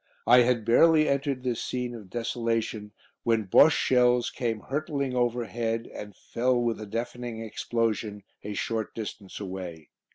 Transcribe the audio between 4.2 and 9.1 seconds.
came hurtling overhead and fell with a deafening explosion a short